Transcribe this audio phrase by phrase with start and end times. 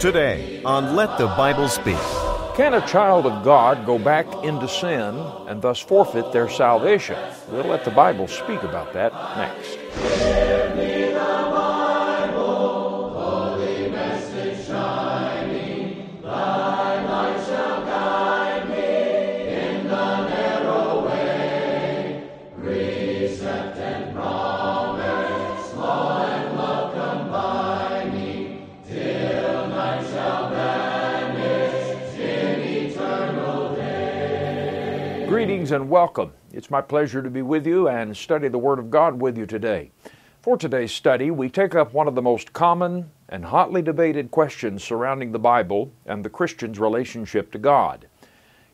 [0.00, 1.98] Today on Let the Bible Speak.
[2.56, 5.14] Can a child of God go back into sin
[5.46, 7.18] and thus forfeit their salvation?
[7.50, 10.49] We'll let the Bible speak about that next.
[35.80, 36.30] And welcome.
[36.52, 39.46] It's my pleasure to be with you and study the Word of God with you
[39.46, 39.90] today.
[40.42, 44.84] For today's study, we take up one of the most common and hotly debated questions
[44.84, 48.08] surrounding the Bible and the Christian's relationship to God.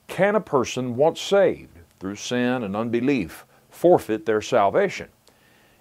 [0.09, 5.09] Can a person once saved through sin and unbelief forfeit their salvation?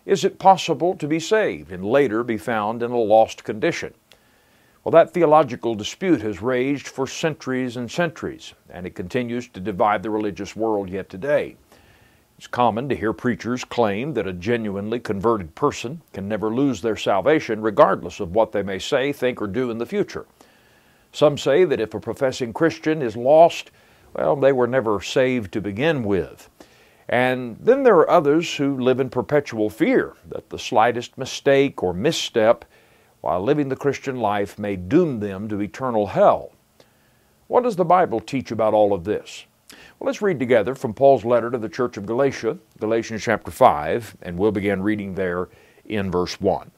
[0.05, 3.95] Is it possible to be saved and later be found in a lost condition?
[4.85, 10.03] Well, that theological dispute has raged for centuries and centuries, and it continues to divide
[10.03, 11.55] the religious world yet today.
[12.37, 16.97] It's common to hear preachers claim that a genuinely converted person can never lose their
[16.97, 20.27] salvation regardless of what they may say, think, or do in the future.
[21.11, 23.71] Some say that if a professing Christian is lost,
[24.13, 26.47] well, they were never saved to begin with.
[27.09, 31.91] And then there are others who live in perpetual fear that the slightest mistake or
[31.91, 32.65] misstep
[33.25, 36.51] while living the Christian life may doom them to eternal hell.
[37.47, 39.47] What does the Bible teach about all of this?
[39.71, 44.17] Well, let's read together from Paul's letter to the church of Galatia, Galatians chapter 5,
[44.21, 45.49] and we'll begin reading there
[45.85, 46.69] in verse 1.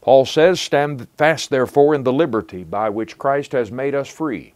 [0.00, 4.54] Paul says, Stand fast therefore in the liberty by which Christ has made us free,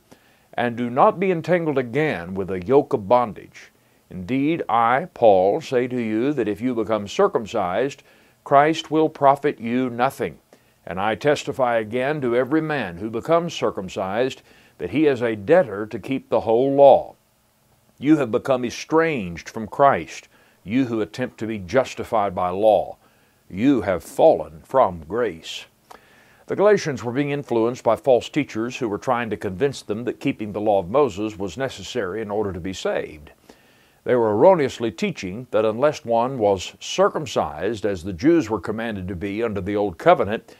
[0.55, 3.73] and do not be entangled again with a yoke of bondage.
[4.09, 8.05] Indeed, I, Paul, say to you that if you become circumcised,
[8.43, 10.39] Christ will profit you nothing.
[10.87, 14.43] And I testify again to every man who becomes circumcised
[14.79, 17.17] that he is a debtor to keep the whole law.
[17.99, 20.29] You have become estranged from Christ,
[20.63, 22.99] you who attempt to be justified by law.
[23.49, 25.65] You have fallen from grace.
[26.47, 30.21] The Galatians were being influenced by false teachers who were trying to convince them that
[30.21, 33.33] keeping the law of Moses was necessary in order to be saved.
[34.05, 39.17] They were erroneously teaching that unless one was circumcised, as the Jews were commanded to
[39.17, 40.55] be under the Old Covenant,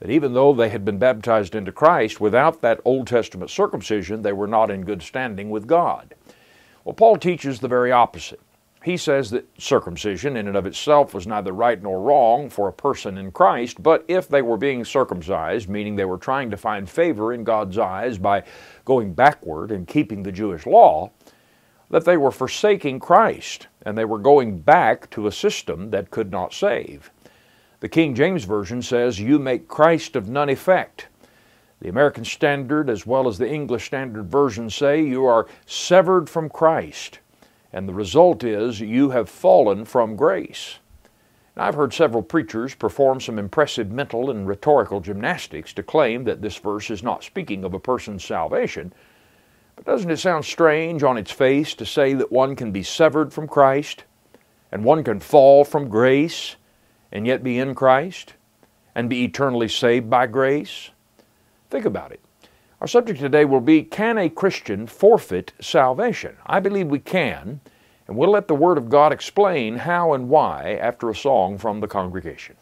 [0.00, 4.32] that even though they had been baptized into Christ, without that Old Testament circumcision, they
[4.32, 6.14] were not in good standing with God.
[6.84, 8.40] Well, Paul teaches the very opposite.
[8.82, 12.72] He says that circumcision in and of itself was neither right nor wrong for a
[12.72, 16.88] person in Christ, but if they were being circumcised, meaning they were trying to find
[16.88, 18.42] favor in God's eyes by
[18.86, 21.10] going backward and keeping the Jewish law,
[21.90, 26.30] that they were forsaking Christ and they were going back to a system that could
[26.30, 27.10] not save.
[27.80, 31.08] The King James Version says, You make Christ of none effect.
[31.80, 36.50] The American Standard as well as the English Standard Version say, You are severed from
[36.50, 37.20] Christ.
[37.72, 40.78] And the result is, You have fallen from grace.
[41.56, 46.42] Now, I've heard several preachers perform some impressive mental and rhetorical gymnastics to claim that
[46.42, 48.92] this verse is not speaking of a person's salvation.
[49.74, 53.32] But doesn't it sound strange on its face to say that one can be severed
[53.32, 54.04] from Christ
[54.70, 56.56] and one can fall from grace?
[57.12, 58.34] And yet be in Christ
[58.94, 60.90] and be eternally saved by grace?
[61.68, 62.20] Think about it.
[62.80, 66.36] Our subject today will be Can a Christian forfeit salvation?
[66.46, 67.60] I believe we can,
[68.08, 71.80] and we'll let the Word of God explain how and why after a song from
[71.80, 72.56] the congregation.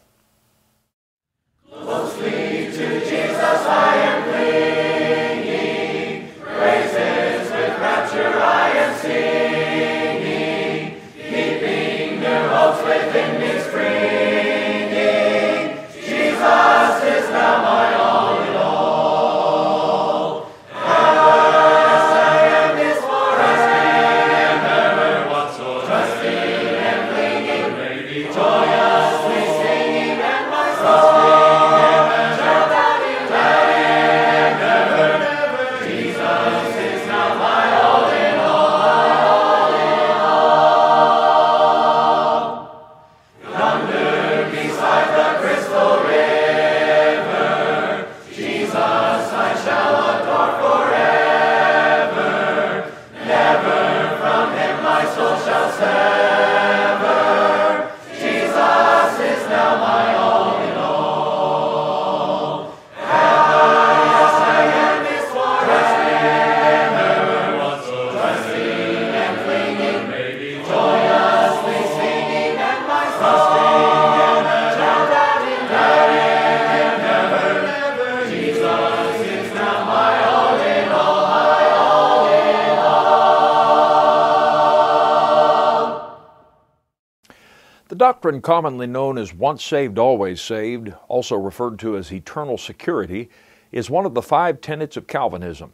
[88.41, 93.29] Commonly known as once saved, always saved, also referred to as eternal security,
[93.71, 95.73] is one of the five tenets of Calvinism.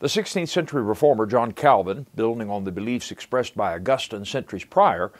[0.00, 5.12] The 16th century reformer John Calvin, building on the beliefs expressed by Augustine centuries prior,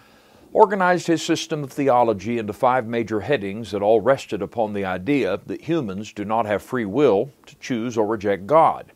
[0.53, 5.41] organized his system of theology into five major headings that all rested upon the idea
[5.47, 8.93] that humans do not have free will to choose or reject God,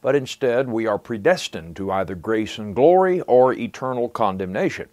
[0.00, 4.88] but instead we are predestined to either grace and glory or eternal condemnation.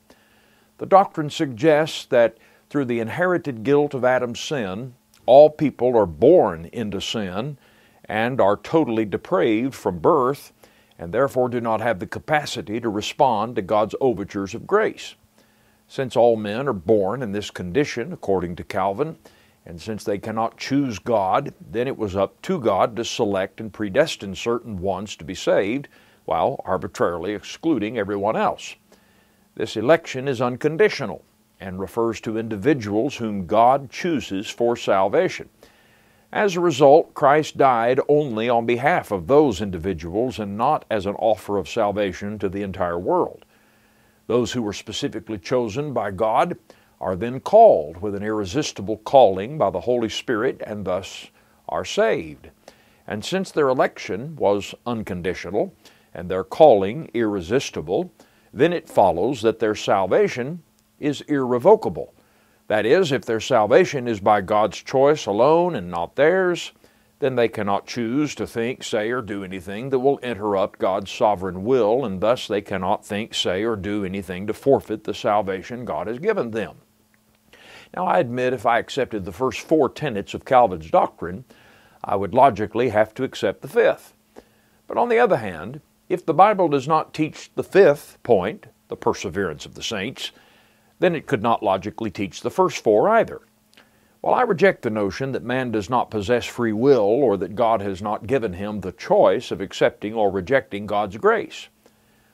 [0.82, 2.40] The doctrine suggests that
[2.72, 4.96] through the inherited guilt of Adam's sin,
[5.28, 7.60] all people are born into sin
[8.06, 10.52] and are totally depraved from birth
[10.98, 15.14] and therefore do not have the capacity to respond to God's overtures of grace.
[15.88, 19.18] Since all men are born in this condition, according to Calvin,
[19.68, 23.72] and since they cannot choose God, then it was up to God to select and
[23.72, 25.90] predestine certain ones to be saved,
[26.26, 28.78] while arbitrarily excluding everyone else.
[29.56, 31.24] This election is unconditional
[31.60, 35.50] and refers to individuals whom God chooses for salvation.
[36.32, 41.16] As a result, Christ died only on behalf of those individuals and not as an
[41.16, 43.44] offer of salvation to the entire world.
[44.28, 46.58] Those who were specifically chosen by God
[47.02, 51.28] are then called with an irresistible calling by the Holy Spirit and thus
[51.68, 52.50] are saved.
[53.06, 55.76] And since their election was unconditional
[56.14, 58.14] and their calling irresistible,
[58.54, 60.64] then it follows that their salvation
[61.00, 62.14] is irrevocable.
[62.68, 66.72] That is, if their salvation is by God's choice alone and not theirs,
[67.20, 71.64] then they cannot choose to think, say, or do anything that will interrupt God's sovereign
[71.64, 76.08] will, and thus they cannot think, say, or do anything to forfeit the salvation God
[76.08, 76.78] has given them.
[77.96, 81.46] Now, I admit if I accepted the first four tenets of Calvin's doctrine,
[82.04, 84.14] I would logically have to accept the fifth.
[84.88, 85.82] But on the other hand,
[86.12, 90.32] if the Bible does not teach the fifth point, the perseverance of the saints,
[91.00, 93.42] then it could not logically teach the first four either.
[94.20, 97.82] While I reject the notion that man does not possess free will or that God
[97.82, 101.70] has not given him the choice of accepting or rejecting God's grace.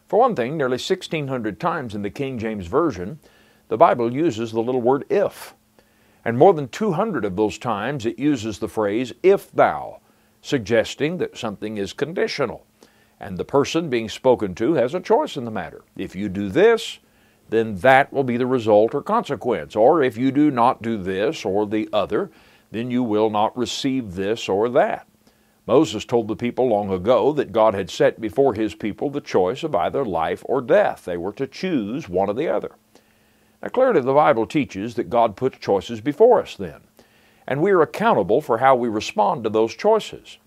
[0.08, 3.20] For one thing, nearly 1,600 times in the King James Version,
[3.70, 5.54] the Bible uses the little word if.
[6.26, 10.02] And more than 200 of those times it uses the phrase if thou,
[10.42, 12.67] suggesting that something is conditional.
[13.20, 15.84] And the person being spoken to has a choice in the matter.
[15.96, 17.00] If you do this,
[17.50, 19.76] then that will be the result or consequence.
[19.76, 22.30] Or if you do not do this or the other,
[22.72, 25.08] then you will not receive this or that.
[25.66, 29.64] Moses told the people long ago that God had set before his people the choice
[29.64, 31.04] of either life or death.
[31.06, 32.72] They were to choose one or the other.
[33.62, 36.82] Now, clearly, the Bible teaches that God puts choices before us then,
[37.46, 40.38] and we are accountable for how we respond to those choices.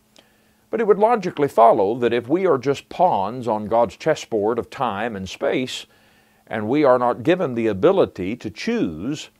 [0.70, 4.70] But it would logically follow that if we are just pawns on God's chessboard of
[4.70, 5.86] time and space,
[6.46, 9.30] and we are not given the ability to choose,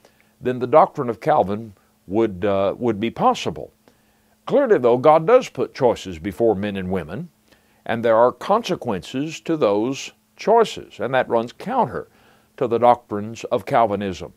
[0.40, 1.74] then the doctrine of Calvin
[2.06, 3.72] would, uh, would be possible.
[4.46, 7.28] Clearly, though, God does put choices before men and women,
[7.86, 12.08] and there are consequences to those choices, and that runs counter
[12.56, 14.32] to the doctrines of Calvinism.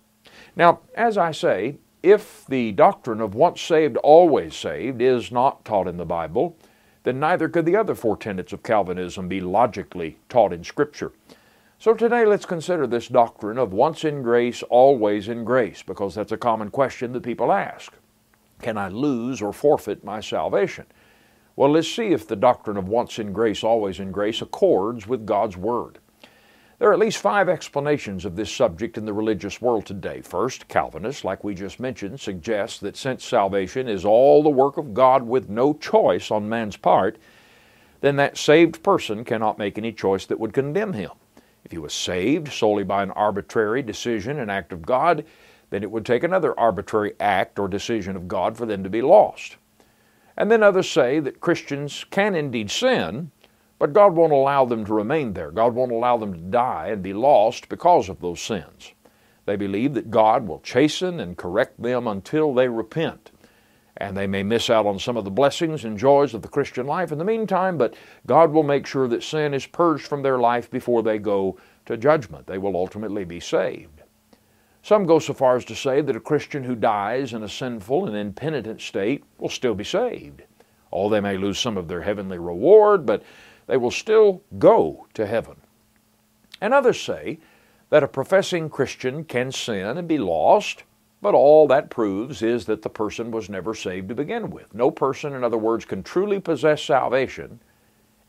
[0.55, 5.87] Now, as I say, if the doctrine of once saved, always saved is not taught
[5.87, 6.57] in the Bible,
[7.03, 11.11] then neither could the other four tenets of Calvinism be logically taught in Scripture.
[11.77, 16.31] So today let's consider this doctrine of once in grace, always in grace, because that's
[16.31, 17.93] a common question that people ask.
[18.61, 20.85] Can I lose or forfeit my salvation?
[21.55, 25.25] Well, let's see if the doctrine of once in grace, always in grace accords with
[25.25, 25.99] God's Word.
[26.83, 30.19] There are at least five explanations of this subject in the religious world today.
[30.19, 34.93] First, Calvinists, like we just mentioned, suggest that since salvation is all the work of
[34.93, 37.17] God with no choice on man's part,
[38.01, 41.11] then that saved person cannot make any choice that would condemn him.
[41.63, 45.23] If he was saved solely by an arbitrary decision, and act of God,
[45.69, 49.01] then it would take another arbitrary act or decision of God for them to be
[49.01, 49.55] lost.
[50.35, 53.31] And then others say that Christians can indeed sin,
[53.79, 55.51] but God won't allow them to remain there.
[55.51, 58.93] God won't allow them to die and be lost because of those sins.
[59.45, 63.31] They believe that God will chasten and correct them until they repent
[63.97, 66.87] and they may miss out on some of the blessings and joys of the Christian
[66.87, 70.39] life in the meantime, but God will make sure that sin is purged from their
[70.39, 72.47] life before they go to judgment.
[72.47, 74.01] They will ultimately be saved.
[74.81, 78.07] Some go so far as to say that a Christian who dies in a sinful
[78.07, 80.41] and impenitent state will still be saved.
[80.91, 83.23] Oh, they may lose some of their heavenly reward, but
[83.67, 85.57] they will still go to heaven.
[86.61, 87.39] And others say
[87.89, 90.83] that a professing Christian can sin and be lost,
[91.21, 94.73] but all that proves is that the person was never saved to begin with.
[94.73, 97.59] No person, in other words, can truly possess salvation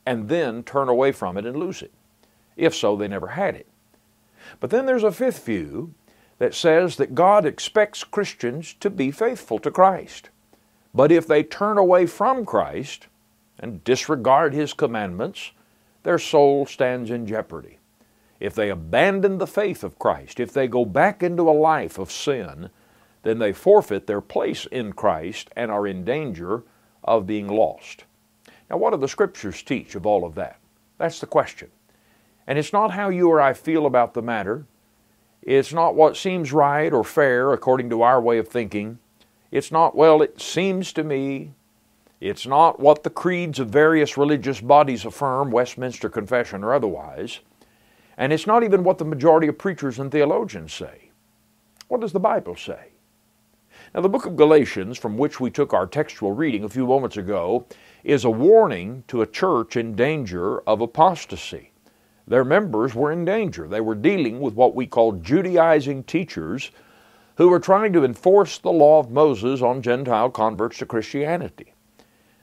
[0.07, 1.93] and then turn away from it and lose it.
[2.57, 3.67] If so, they never had it.
[4.61, 5.95] But then there's a fifth view
[6.39, 10.31] that says that God expects Christians to be faithful to Christ.
[10.93, 13.09] But if they turn away from Christ
[13.59, 15.53] and disregard His commandments,
[16.03, 17.79] their soul stands in jeopardy.
[18.41, 22.13] If they abandon the faith of Christ, if they go back into a life of
[22.13, 22.71] sin,
[23.23, 26.63] then they forfeit their place in Christ and are in danger
[27.03, 28.05] of being lost.
[28.69, 30.59] Now, what do the Scriptures teach of all of that?
[30.99, 31.71] That's the question.
[32.47, 34.67] And it's not how you or I feel about the matter.
[35.43, 38.99] It's not what seems right or fair according to our way of thinking.
[39.51, 41.53] It's not, well, it seems to me.
[42.25, 47.41] It's not what the creeds of various religious bodies affirm, Westminster Confession or otherwise.
[48.17, 51.11] And it's not even what the majority of preachers and theologians say.
[51.89, 52.93] What does the Bible say?
[53.95, 57.19] Now, the book of Galatians, from which we took our textual reading a few moments
[57.19, 57.67] ago,
[58.05, 61.73] is a warning to a church in danger of apostasy.
[62.27, 63.69] Their members were in danger.
[63.69, 66.71] They were dealing with what we call Judaizing teachers
[67.37, 71.74] who were trying to enforce the law of Moses on Gentile converts to Christianity.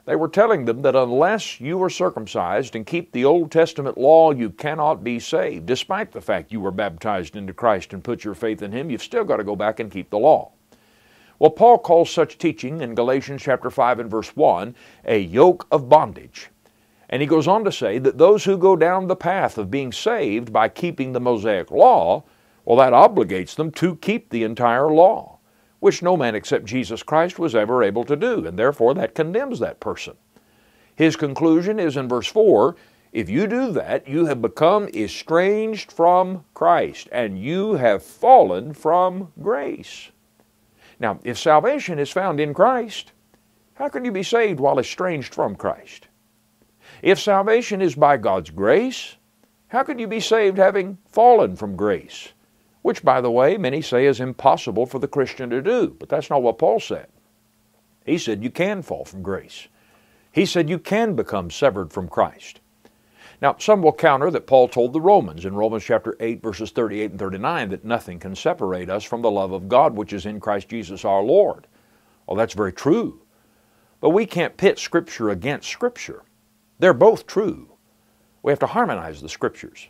[0.06, 4.32] They were telling them that unless you are circumcised and keep the Old Testament law,
[4.32, 5.68] you cannot be saved.
[5.68, 9.04] Despite the fact you were baptized into Christ and put your faith in Him, you've
[9.04, 10.52] still got to go back and keep the law.
[11.38, 15.90] Well, Paul calls such teaching in Galatians chapter 5 and verse 1 a yoke of
[15.90, 16.50] bondage.
[17.10, 19.92] And he goes on to say that those who go down the path of being
[19.92, 22.24] saved by keeping the Mosaic law,
[22.64, 25.31] well, that obligates them to keep the entire law,
[25.82, 29.60] which no man except Jesus Christ was ever able to do, and therefore that condemns
[29.60, 30.16] that person.
[30.96, 32.78] His conclusion is in verse 4
[33.12, 39.34] if you do that, you have become estranged from Christ, and you have fallen from
[39.42, 40.12] grace.
[40.98, 43.12] Now, if salvation is found in Christ,
[43.74, 46.08] how can you be saved while estranged from Christ?
[47.02, 49.18] If salvation is by God's grace,
[49.68, 52.30] how can you be saved having fallen from grace?
[52.82, 56.30] Which, by the way, many say is impossible for the Christian to do, but that's
[56.30, 57.08] not what Paul said.
[58.06, 59.68] He said you can fall from grace.
[60.32, 62.62] He said you can become severed from Christ.
[63.42, 67.12] Now, some will counter that Paul told the Romans in Romans chapter 8, verses 38
[67.12, 70.40] and 39, that nothing can separate us from the love of God which is in
[70.40, 71.66] Christ Jesus our Lord.
[72.28, 73.22] Well, that's very true.
[74.00, 76.24] But we can't pit Scripture against Scripture.
[76.80, 77.72] They're both true.
[78.44, 79.90] We have to harmonize the Scriptures.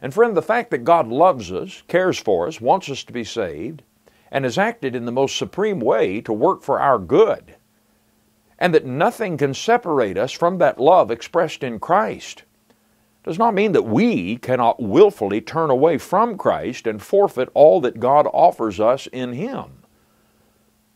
[0.00, 3.24] And friend, the fact that God loves us, cares for us, wants us to be
[3.24, 3.82] saved,
[4.30, 7.54] and has acted in the most supreme way to work for our good,
[8.58, 12.44] and that nothing can separate us from that love expressed in Christ,
[13.24, 18.00] does not mean that we cannot willfully turn away from Christ and forfeit all that
[18.00, 19.82] God offers us in Him.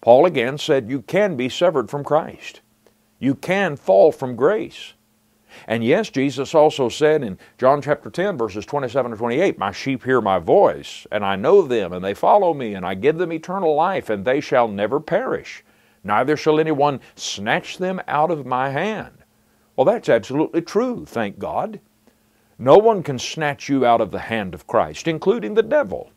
[0.00, 2.60] Paul again said, You can be severed from Christ.
[3.18, 4.94] You can fall from grace.
[5.66, 10.04] And yes, Jesus also said in John chapter 10, verses 27 to 28, My sheep
[10.04, 13.32] hear my voice, and I know them, and they follow me, and I give them
[13.32, 15.64] eternal life, and they shall never perish.
[16.04, 19.24] Neither shall anyone snatch them out of my hand.
[19.76, 21.80] Well, that's absolutely true, thank God.
[22.58, 26.10] No one can snatch you out of the hand of Christ, including the devil.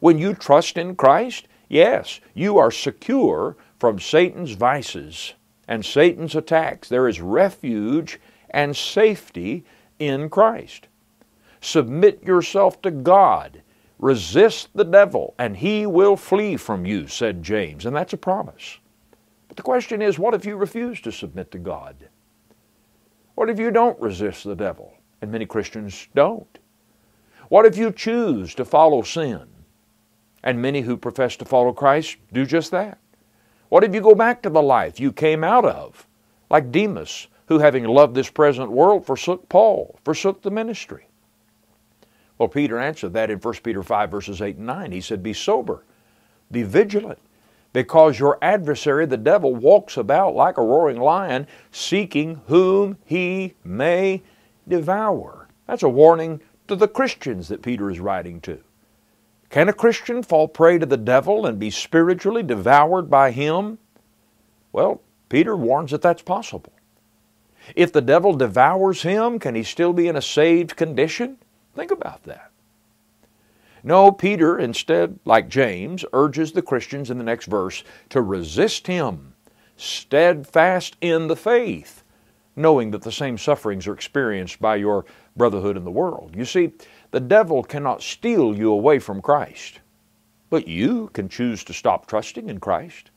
[0.00, 5.34] When you trust in Christ, yes, you are secure from Satan's vices
[5.66, 6.88] and Satan's attacks.
[6.88, 8.20] There is refuge
[8.52, 9.64] and safety
[9.98, 10.88] in Christ.
[11.60, 13.62] Submit yourself to God.
[13.98, 17.86] Resist the devil, and he will flee from you, said James.
[17.86, 18.78] And that's a promise.
[19.46, 22.08] But the question is what if you refuse to submit to God?
[23.34, 24.94] What if you don't resist the devil?
[25.20, 26.58] And many Christians don't.
[27.48, 29.46] What if you choose to follow sin?
[30.42, 32.98] And many who profess to follow Christ do just that.
[33.68, 36.06] What if you go back to the life you came out of,
[36.50, 41.06] like Demas, who, having loved this present world, forsook Paul, forsook the ministry.
[42.38, 44.92] Well, Peter answered that in 1 Peter 5, verses 8 and 9.
[44.92, 45.84] He said, Be sober,
[46.50, 47.18] be vigilant,
[47.74, 54.22] because your adversary, the devil, walks about like a roaring lion, seeking whom he may
[54.66, 55.48] devour.
[55.66, 58.60] That's a warning to the Christians that Peter is writing to.
[59.50, 63.76] Can a Christian fall prey to the devil and be spiritually devoured by him?
[64.72, 66.72] Well, Peter warns that that's possible.
[67.76, 71.38] If the devil devours him, can he still be in a saved condition?
[71.74, 72.50] Think about that.
[73.84, 79.34] No, Peter, instead, like James, urges the Christians in the next verse to resist him,
[79.76, 82.04] steadfast in the faith,
[82.54, 85.04] knowing that the same sufferings are experienced by your
[85.36, 86.34] brotherhood in the world.
[86.36, 86.72] You see,
[87.10, 89.80] the devil cannot steal you away from Christ,
[90.50, 93.11] but you can choose to stop trusting in Christ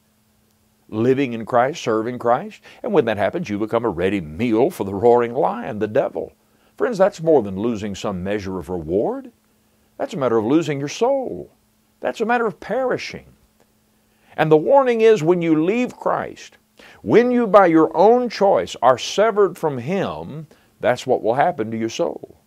[0.89, 2.61] living in Christ, serving Christ.
[2.83, 6.33] And when that happens, you become a ready meal for the roaring lion, the devil.
[6.77, 9.31] Friends, that's more than losing some measure of reward.
[9.97, 11.51] That's a matter of losing your soul.
[12.01, 13.25] That's a matter of perishing.
[14.35, 16.57] And the warning is when you leave Christ,
[17.01, 20.47] when you by your own choice are severed from Him,
[20.81, 22.41] that's what will happen to your soul.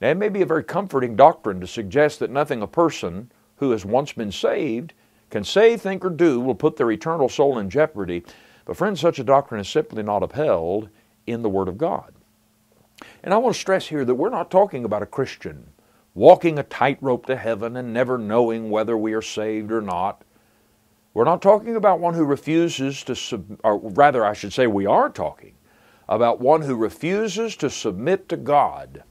[0.00, 3.70] Now, it may be a very comforting doctrine to suggest that nothing a person who
[3.70, 4.92] has once been saved
[5.36, 8.24] can say, think, or do will put their eternal soul in jeopardy.
[8.64, 10.88] But, friends, such a doctrine is simply not upheld
[11.26, 12.14] in the Word of God.
[13.22, 15.68] And I want to stress here that we're not talking about a Christian
[16.14, 20.22] walking a tightrope to heaven and never knowing whether we are saved or not.
[21.12, 24.86] We're not talking about one who refuses to, sub- or rather, I should say, we
[24.86, 25.52] are talking
[26.08, 29.04] about one who refuses to submit to God,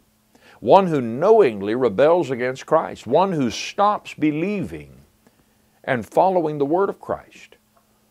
[0.59, 5.04] one who knowingly rebels against Christ, one who stops believing
[5.85, 7.55] and following the Word of Christ,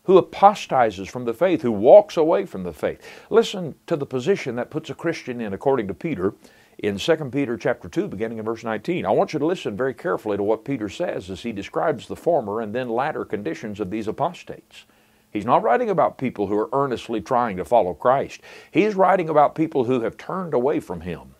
[0.03, 3.01] who apostatizes from the faith, who walks away from the faith.
[3.29, 6.33] Listen to the position that puts a Christian in, according to Peter,
[6.77, 9.05] in 2 Peter chapter 2, beginning in verse 19.
[9.05, 12.15] I want you to listen very carefully to what Peter says as he describes the
[12.15, 14.85] former and then latter conditions of these apostates.
[15.31, 18.41] He's not writing about people who are earnestly trying to follow Christ.
[18.71, 21.34] He's writing about people who have turned away from Him.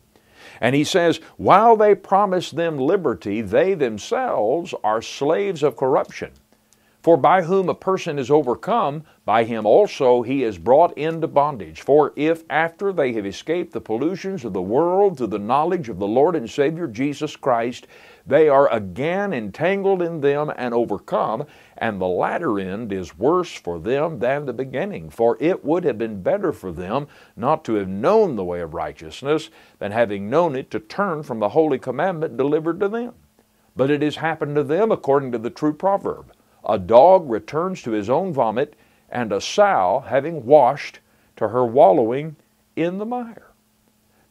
[0.62, 6.32] And he says, while they promise them liberty, they themselves are slaves of corruption.
[7.06, 11.82] For by whom a person is overcome, by him also he is brought into bondage.
[11.82, 16.00] For if after they have escaped the pollutions of the world through the knowledge of
[16.00, 17.86] the Lord and Savior Jesus Christ,
[18.27, 21.46] they are again entangled in them and overcome,
[21.77, 25.10] and the latter end is worse for them than the beginning.
[25.10, 28.74] For it would have been better for them not to have known the way of
[28.74, 33.13] righteousness than having known it to turn from the holy commandment delivered to them.
[33.75, 36.32] But it has happened to them according to the true proverb
[36.67, 38.75] A dog returns to his own vomit,
[39.10, 41.00] and a sow, having washed,
[41.36, 42.38] to her wallowing
[42.75, 43.45] in the mire.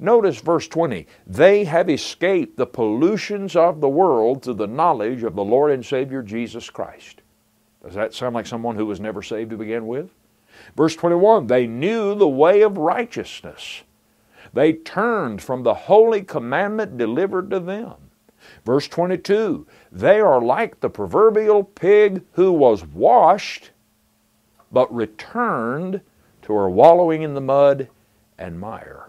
[0.04, 1.06] Notice verse 20.
[1.26, 5.84] They have escaped the pollutions of the world through the knowledge of the Lord and
[5.84, 7.22] Savior Jesus Christ.
[7.82, 10.10] Does that sound like someone who was never saved to begin with?
[10.76, 13.82] Verse 21 They knew the way of righteousness.
[14.52, 17.94] They turned from the holy commandment delivered to them.
[18.66, 23.70] Verse 22 They are like the proverbial pig who was washed,
[24.70, 26.02] but returned
[26.42, 27.88] to her wallowing in the mud
[28.38, 29.08] and mire.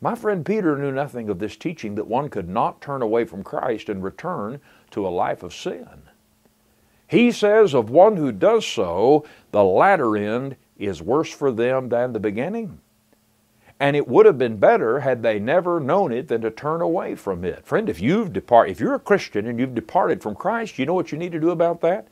[0.00, 3.42] My friend Peter knew nothing of this teaching that one could not turn away from
[3.42, 6.02] Christ and return to a life of sin.
[7.08, 12.12] He says of one who does so, the latter end is worse for them than
[12.12, 12.80] the beginning.
[13.78, 17.14] And it would have been better had they never known it than to turn away
[17.14, 17.64] from it.
[17.66, 20.94] Friend, if you've depart, if you're a Christian and you've departed from Christ, you know
[20.94, 22.08] what you need to do about that?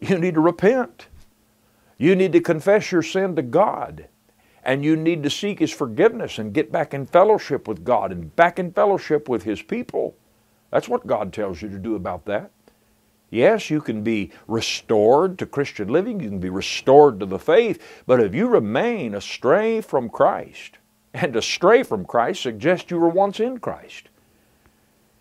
[0.00, 1.06] You need to repent.
[1.98, 4.06] You need to confess your sin to God.
[4.62, 8.34] And you need to seek His forgiveness and get back in fellowship with God and
[8.36, 10.16] back in fellowship with His people.
[10.70, 12.50] That's what God tells you to do about that.
[13.30, 18.02] Yes, you can be restored to Christian living, you can be restored to the faith,
[18.04, 20.78] but if you remain astray from Christ,
[21.14, 24.08] and astray from Christ suggests you were once in Christ.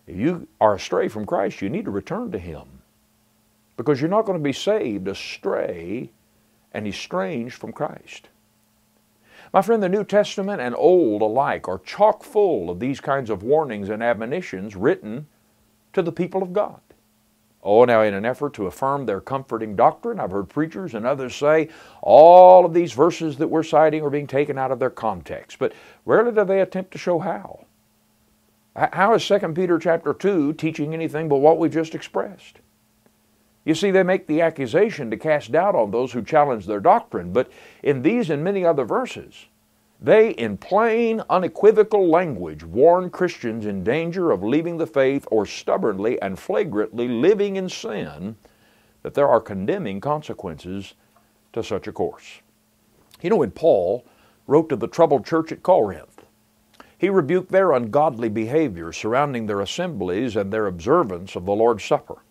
[0.08, 2.82] If you are astray from Christ, you need to return to Him.
[3.78, 6.12] Because you're not going to be saved astray
[6.74, 8.30] and estranged from Christ.
[9.52, 13.42] My friend, the New Testament and Old alike are chock full of these kinds of
[13.42, 15.28] warnings and admonitions written
[15.94, 16.82] to the people of God.
[17.64, 21.36] Oh, now, in an effort to affirm their comforting doctrine, I've heard preachers and others
[21.36, 21.70] say
[22.02, 25.74] all of these verses that we're citing are being taken out of their context, but
[26.06, 27.66] rarely do they attempt to show how.
[28.76, 32.60] How is 2 Peter chapter 2 teaching anything but what we've just expressed?
[33.70, 37.32] You see, they make the accusation to cast doubt on those who challenge their doctrine,
[37.32, 37.52] but
[37.84, 39.46] in these and many other verses,
[40.02, 46.20] they, in plain, unequivocal language, warn Christians in danger of leaving the faith or stubbornly
[46.20, 48.38] and flagrantly living in sin,
[49.04, 50.96] that there are condemning consequences
[51.54, 52.40] to such a course.
[53.22, 54.04] You know, when Paul
[54.48, 56.26] wrote to the troubled church at Corinth,
[56.98, 62.24] he rebuked their ungodly behavior surrounding their assemblies and their observance of the Lord's Supper.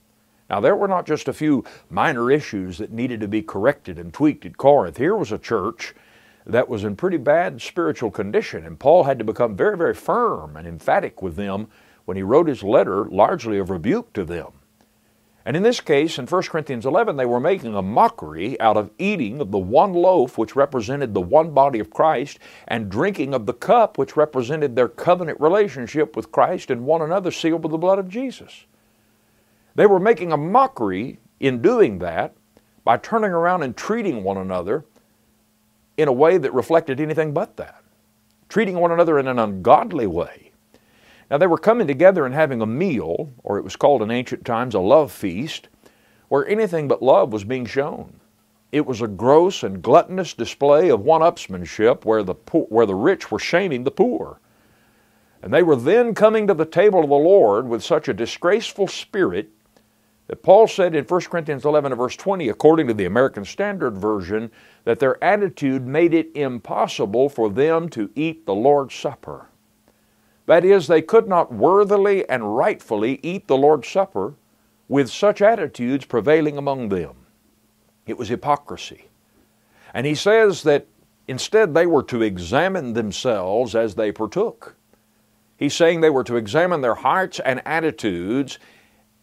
[0.49, 4.13] Now, there were not just a few minor issues that needed to be corrected and
[4.13, 4.97] tweaked at Corinth.
[4.97, 5.95] Here was a church
[6.47, 10.57] that was in pretty bad spiritual condition, and Paul had to become very, very firm
[10.57, 11.69] and emphatic with them
[12.07, 14.53] when he wrote his letter, largely of rebuke to them.
[15.45, 18.91] And in this case, in 1 Corinthians 11, they were making a mockery out of
[18.99, 23.47] eating of the one loaf which represented the one body of Christ and drinking of
[23.47, 27.79] the cup which represented their covenant relationship with Christ and one another sealed with the
[27.79, 28.67] blood of Jesus.
[29.79, 32.35] They were making a mockery in doing that
[32.83, 34.85] by turning around and treating one another
[35.97, 37.85] in a way that reflected anything but that,
[38.49, 40.51] treating one another in an ungodly way.
[41.31, 44.45] Now, they were coming together and having a meal, or it was called in ancient
[44.45, 45.69] times a love feast,
[46.27, 48.19] where anything but love was being shown.
[48.73, 52.97] It was a gross and gluttonous display of one upsmanship where the, poor, where the
[52.97, 54.41] rich were shaming the poor.
[55.41, 58.89] And they were then coming to the table of the Lord with such a disgraceful
[58.89, 59.53] spirit
[60.29, 64.51] that Paul said in 1 Corinthians 11 verse 20, according to the American Standard Version,
[64.85, 69.47] that their attitude made it impossible for them to eat the Lord's Supper.
[70.47, 74.35] That is, they could not worthily and rightfully eat the Lord's Supper
[74.89, 77.15] with such attitudes prevailing among them.
[78.07, 79.09] It was hypocrisy.
[79.93, 80.87] And he says that
[81.27, 84.75] instead they were to examine themselves as they partook.
[85.57, 88.59] He's saying they were to examine their hearts and attitudes,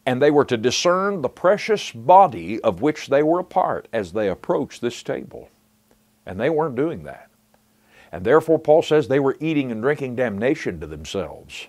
[0.06, 4.14] and they were to discern the precious body of which they were a part as
[4.14, 5.50] they approached this table.
[6.26, 7.30] And they weren't doing that.
[8.12, 11.68] And therefore, Paul says they were eating and drinking damnation to themselves.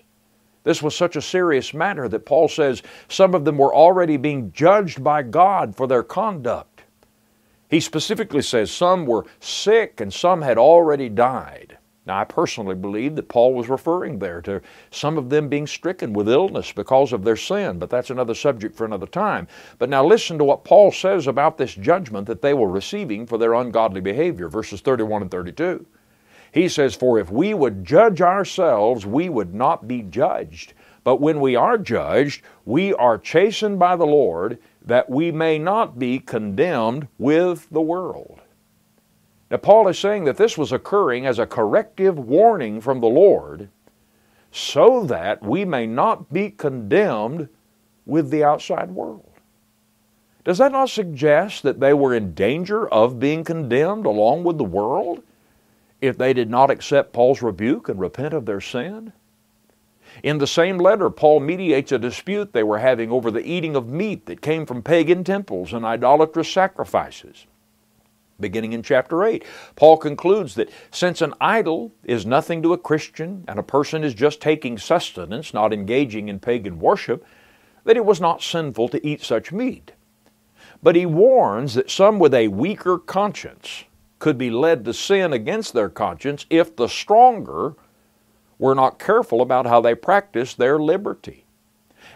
[0.63, 4.51] This was such a serious matter that Paul says some of them were already being
[4.51, 6.83] judged by God for their conduct.
[7.69, 11.77] He specifically says some were sick and some had already died.
[12.07, 16.13] Now, I personally believe that Paul was referring there to some of them being stricken
[16.13, 19.45] with illness because of their sin, but that's another subject for another time.
[19.77, 23.37] But now listen to what Paul says about this judgment that they were receiving for
[23.37, 25.85] their ungodly behavior, verses 31 and 32.
[26.53, 30.73] He says, For if we would judge ourselves, we would not be judged.
[31.03, 35.99] But when we are judged, we are chastened by the Lord, that we may not
[35.99, 38.39] be condemned with the world.
[39.49, 43.69] Now, Paul is saying that this was occurring as a corrective warning from the Lord
[44.51, 47.49] so that we may not be condemned
[48.05, 49.29] with the outside world.
[50.43, 54.63] Does that not suggest that they were in danger of being condemned along with the
[54.63, 55.21] world
[55.99, 59.11] if they did not accept Paul's rebuke and repent of their sin?
[60.23, 63.89] In the same letter, Paul mediates a dispute they were having over the eating of
[63.89, 67.45] meat that came from pagan temples and idolatrous sacrifices.
[68.39, 69.43] Beginning in chapter 8,
[69.75, 74.13] Paul concludes that since an idol is nothing to a Christian and a person is
[74.13, 77.25] just taking sustenance, not engaging in pagan worship,
[77.83, 79.93] that it was not sinful to eat such meat.
[80.83, 83.85] But he warns that some with a weaker conscience
[84.19, 87.73] could be led to sin against their conscience if the stronger
[88.59, 91.45] were not careful about how they practice their liberty.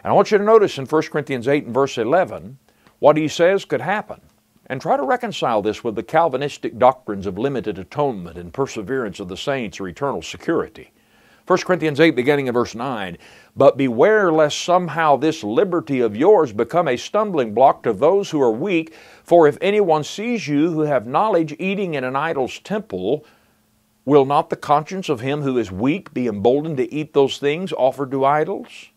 [0.04, 2.60] And I want you to notice in 1 Corinthians 8 and verse 11
[3.00, 4.22] what he says could happen
[4.72, 9.28] and try to reconcile this with the Calvinistic doctrines of limited atonement and perseverance of
[9.28, 10.92] the saints or eternal security.
[11.46, 13.18] 1 Corinthians 8, beginning in verse 9,
[13.54, 18.42] But beware lest somehow this liberty of yours become a stumbling block to those who
[18.42, 23.26] are weak, for if anyone sees you who have knowledge eating in an idol's temple,
[24.06, 27.74] will not the conscience of him who is weak be emboldened to eat those things
[27.74, 28.88] offered to idols?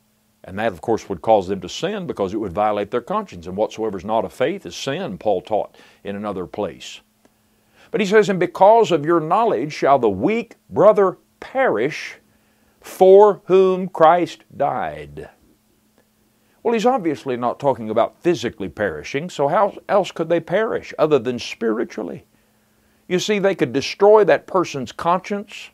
[0.44, 3.46] And that, of course, would cause them to sin because it would violate their conscience.
[3.46, 7.00] And whatsoever is not of faith is sin, Paul taught in another place.
[7.90, 12.16] But he says, And because of your knowledge shall the weak brother perish
[12.80, 15.30] for whom Christ died.
[16.62, 21.18] Well, he's obviously not talking about physically perishing, so how else could they perish other
[21.18, 22.24] than spiritually?
[23.08, 25.70] You see, they could destroy that person's conscience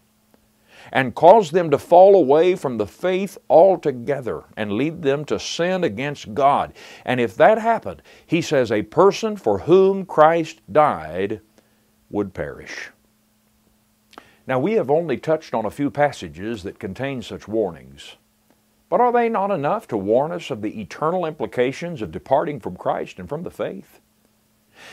[0.92, 5.84] and cause them to fall away from the faith altogether and lead them to sin
[5.84, 6.72] against God.
[7.04, 11.40] And if that happened, he says, a person for whom Christ died
[12.10, 12.90] would perish.
[14.46, 18.16] Now, we have only touched on a few passages that contain such warnings.
[18.88, 22.76] But are they not enough to warn us of the eternal implications of departing from
[22.76, 24.00] Christ and from the faith?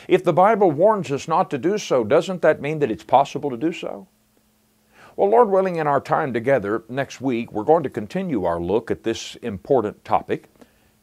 [0.07, 3.49] If the Bible warns us not to do so, doesn't that mean that it's possible
[3.49, 4.07] to do so?
[5.17, 8.91] Well, Lord willing, in our time together next week, we're going to continue our look
[8.91, 10.47] at this important topic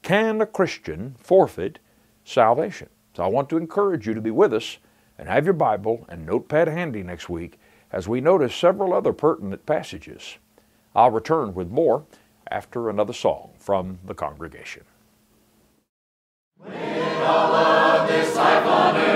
[0.03, 1.81] Can a Christian forfeit
[2.25, 2.91] salvation?
[3.17, 4.79] So I want to encourage you to be with us
[5.19, 7.59] and have your Bible and notepad handy next week
[7.91, 10.39] as we notice several other pertinent passages.
[10.95, 12.05] I'll return with more
[12.49, 14.85] after another song from the congregation.
[16.59, 19.14] When all of this life on earth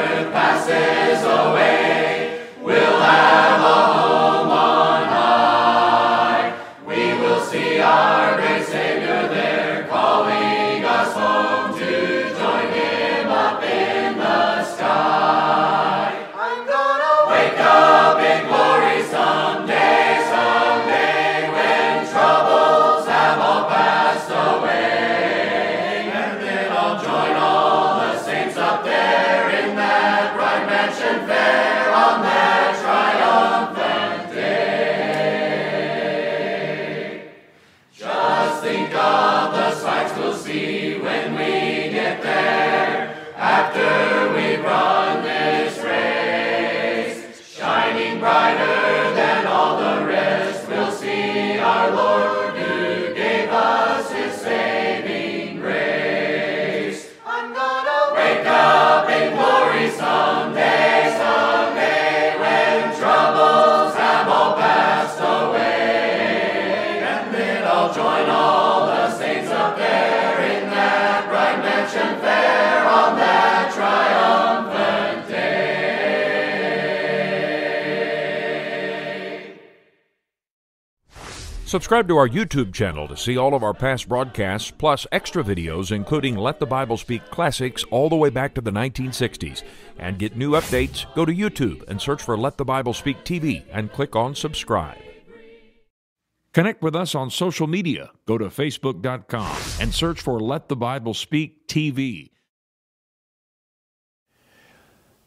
[81.69, 85.93] Subscribe to our YouTube channel to see all of our past broadcasts, plus extra videos,
[85.93, 89.65] including Let the Bible Speak classics all the way back to the 1960s.
[89.99, 93.65] And get new updates, go to YouTube and search for Let the Bible Speak TV
[93.71, 94.97] and click on subscribe.
[96.55, 98.13] Connect with us on social media.
[98.25, 102.31] Go to Facebook.com and search for Let the Bible Speak TV.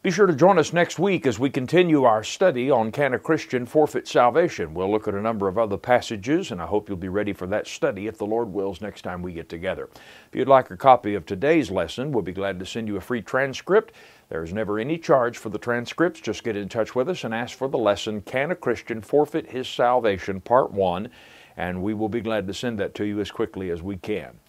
[0.03, 3.19] Be sure to join us next week as we continue our study on Can a
[3.19, 4.73] Christian Forfeit Salvation?
[4.73, 7.45] We'll look at a number of other passages, and I hope you'll be ready for
[7.45, 9.89] that study if the Lord wills next time we get together.
[9.93, 13.01] If you'd like a copy of today's lesson, we'll be glad to send you a
[13.01, 13.93] free transcript.
[14.29, 16.19] There's never any charge for the transcripts.
[16.19, 19.51] Just get in touch with us and ask for the lesson Can a Christian Forfeit
[19.51, 20.41] His Salvation?
[20.41, 21.11] Part 1,
[21.57, 24.39] and we will be glad to send that to you as quickly as we can.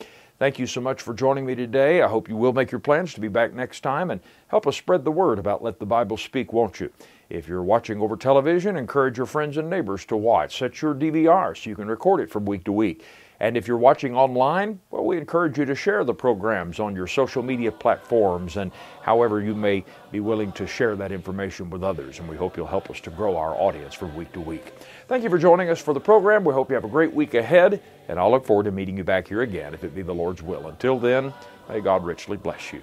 [0.42, 2.02] Thank you so much for joining me today.
[2.02, 4.76] I hope you will make your plans to be back next time and help us
[4.76, 6.90] spread the word about Let the Bible Speak, won't you?
[7.30, 10.58] If you're watching over television, encourage your friends and neighbors to watch.
[10.58, 13.04] Set your DVR so you can record it from week to week.
[13.38, 17.06] And if you're watching online, well, we encourage you to share the programs on your
[17.06, 22.18] social media platforms and however you may be willing to share that information with others.
[22.18, 24.74] And we hope you'll help us to grow our audience from week to week.
[25.12, 26.42] Thank you for joining us for the program.
[26.42, 29.04] We hope you have a great week ahead, and I'll look forward to meeting you
[29.04, 30.68] back here again if it be the Lord's will.
[30.68, 31.34] Until then,
[31.68, 32.80] may God richly bless you.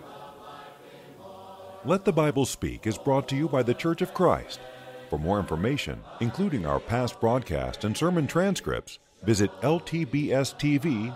[1.85, 4.59] Let the Bible Speak is brought to you by the Church of Christ.
[5.09, 11.15] For more information, including our past broadcast and sermon transcripts, visit ltbstv.org.